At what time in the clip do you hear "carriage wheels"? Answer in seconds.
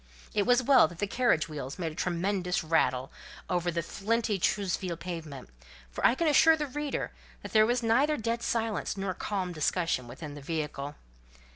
1.05-1.77